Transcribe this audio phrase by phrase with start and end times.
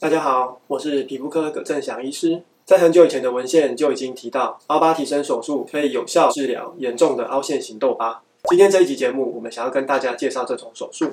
[0.00, 2.42] 大家好，我是皮肤科葛振祥医师。
[2.64, 8.22] 在很久以前的文献就已经提到，凹疤提升手术可以有效治疗严重的凹陷型痘疤。
[8.48, 11.10] 今天这一集节目，我们想要跟大家介绍这种手术。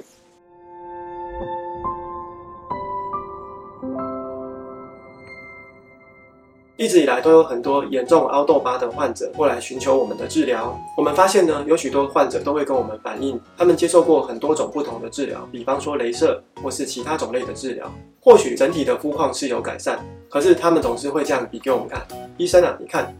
[6.78, 10.80] 一直以来都有很多严重凹痘疤的患者过来寻求我们的治疗。
[10.96, 17.92] 我们发现呢，有许多患者都会跟我们反映，他们接受过很多种不同的治疗，比方说雷射或是其他种类的治疗。
[18.22, 22.00] 或许整体的肤况是有改善，可是他们总是会这样比给我们看：
[22.38, 23.12] 医生啊，你看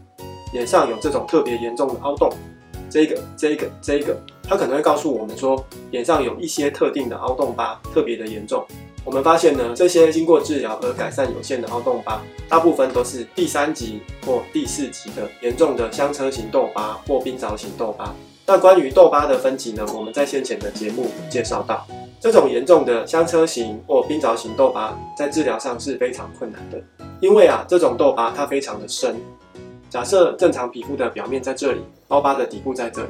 [0.52, 2.30] 脸上有这种特别严重的凹洞，
[2.88, 8.64] 这个、这个、这个，他可能会告诉我们说，脸上有一些特定的凹洞疤特别的严重。
[9.08, 18.14] 我们发现呢，这些经过治疗而改善有限的凹洞疤，大部分都是第三级或第四级的严重的香车型痘疤或冰凿型痘疤。
[18.44, 21.86] 那关于痘疤的分级呢，我们在先前的节目介绍到，
[22.20, 26.78] 这种严重的香车型或冰凿型痘疤在治疗上是非常困难的，
[27.18, 29.16] 因为啊，这种痘疤它非常的深。
[29.88, 33.08] 假设正常皮肤的表面在这里，凹疤的底部在这里，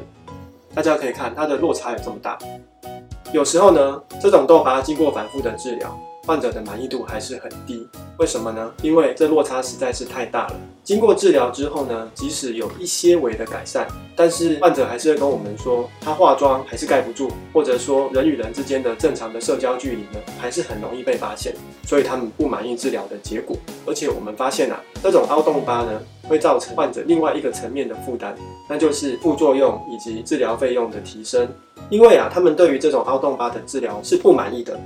[0.72, 2.38] 大家可以看它的落差有这么大。
[3.32, 5.98] 有时候呢，这种痘疤经过反复的治疗，
[6.28, 7.88] 患者的满意度还是很低。
[8.18, 8.70] 为什么呢？
[8.82, 10.56] 因为这落差实在是太大了。
[10.84, 21.54] 经过治疗之后呢，即使有一些微的改善，但是患者还是会跟我们说，他化妆还是盖不住，或者说人与人之间的正常的社交距离呢，还是很容易被发现，
[21.86, 23.56] 所以他们不满意治疗的结果。
[23.86, 25.98] 而且我们发现啊，这种凹洞疤呢，
[26.28, 28.36] 会造成患者另外一个层面的负担，
[28.68, 31.48] 那就是副作用以及治疗费用的提升。
[31.88, 34.78] 因为啊，他们对于这种凹洞疤的治疗是不满意的，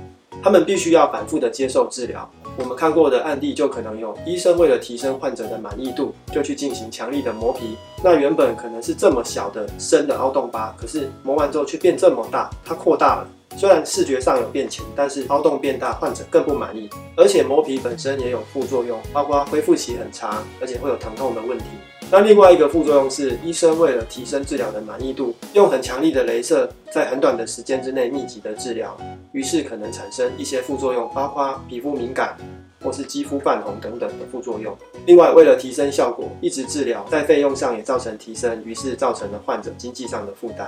[0.43, 2.29] 他们必须要反复的接受治疗。
[2.57, 7.77] 我们看过的案例就可能有医生为了提升患者的满意度，就去进行强力的磨皮。
[8.03, 13.27] 那原本可能是这么小的深的凹洞疤，可是磨完之后却变这么大，它扩大了。
[13.55, 16.89] 虽然视觉上有变浅，但是凹洞变大，患者更不满意。
[17.15, 21.65] 而且磨皮本身也有副作用，包括恢复期很长，而且会有疼痛的问题。
[22.13, 28.95] 那另外一个副作用是，医生为了提升治疗的满意度，用很强力的镭射，在很短的时间之内密集的治疗，
[29.31, 32.37] 于是可能产生一些副作用，包括皮肤敏感
[32.83, 34.77] 或是肌肤泛红等等的副作用。
[35.07, 40.67] 另外，为了提升效果，一直治疗，在费用上也造成提升，于是造成了患者经济上的负担。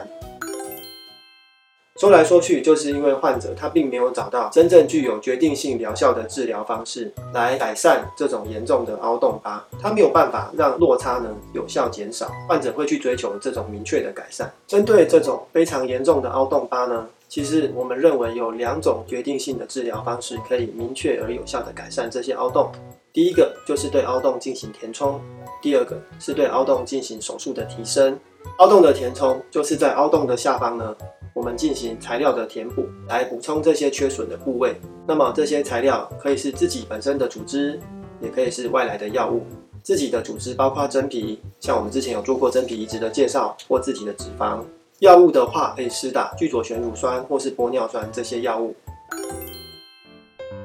[1.98, 14.52] 说来说去，就是因为患者他并没有找到真正具有决定性疗效的治疗方式来改善这种严重的凹洞疤，他没有办法让落差呢有效减少，患者会去追求这种明确的改善。
[14.68, 22.70] 针对这种非常严重的凹洞疤呢，其实我们认为有两种决定性的治疗方式可以明确而有效的改善这些凹洞。
[23.14, 25.22] 第一个就是对凹洞进行填充，
[25.62, 28.20] 第二个是对凹洞进行手术的提升。
[28.58, 30.94] 凹洞的填充就是在凹洞的下方呢。
[31.36, 34.74] 我们进行材料的填补，来补充这些缺损的部位。
[35.06, 37.78] 那么这些材料可以是自己本身的组织，
[38.22, 39.46] 也可以是外来的药物。
[39.84, 44.62] 自己的组织包括真皮，像我们之前有做过真皮移植的介绍，或自己的脂肪。
[45.00, 48.74] 药物的话，可以施打聚左旋乳酸或是玻尿酸这些药物。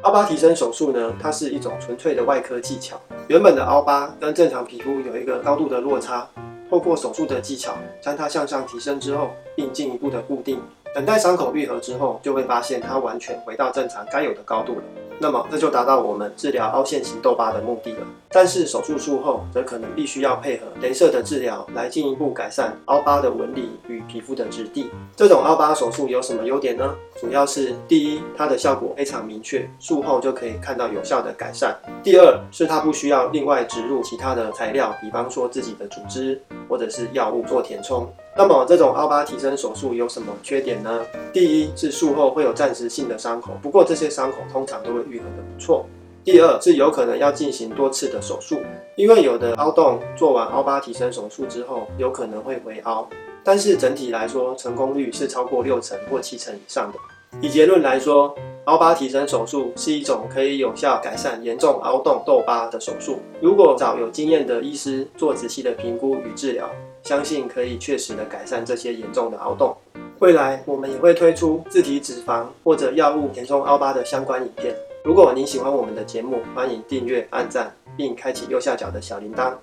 [0.03, 2.97] 凹疤提升手术呢，它是一种纯粹的外科技巧。
[3.27, 6.29] 原本的凹疤跟正常皮肤有一个高度的落差。
[6.71, 10.63] 透过手术的技巧将它向上提升之后，并进一步的固定，
[10.95, 14.83] 等待伤口愈合之后，就会发现它完全回到正常该有的高度了。
[15.21, 18.07] 那么这就达到我们治疗凹陷型痘疤的目的了。
[18.33, 24.89] 但是手术术后则可能必须要配合镭射的治疗来进一步改善凹疤的纹理与皮肤的质地。
[25.17, 26.95] 这种凹疤手术有什么优点呢？
[27.21, 31.77] 主要是第一，它的效果非常明确，术后就可以看到有效的改善。
[32.03, 38.11] 第二，是它不需要另外植入其他的材料，比方说自己的组织或者是药物做填充。
[38.37, 41.05] 那么这种凹疤提升手术有什么缺点呢？
[41.33, 45.85] 第一是术后会有暂时性的伤口，不过这些伤口通常都会愈合得不错。
[46.23, 48.61] 第二是有可能要进行多次的手术，
[48.95, 53.09] 因为有的凹洞做完凹疤提升手术之后，有可能会回凹，
[53.43, 56.99] 但是整体来说成功率是超过六成或七成以上的。
[57.41, 58.35] 以结论来说，
[58.67, 63.19] 凹疤提升手术是一种可以有效改善严重凹洞痘疤的手术。
[63.41, 66.71] 如果找有经验的医师做仔细的评估与治疗。
[67.03, 69.77] 相信可以确实的改善这些严重的凹洞。
[70.19, 74.75] 未来我们也会推出自体脂肪或者药物填充凹疤的相关影片。
[75.03, 79.55] 如果您喜欢我们的节目，欢迎订阅、按赞，并开启右下角的小铃铛。